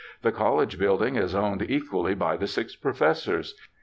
[0.23, 3.53] The college building is owned equally by the six professors.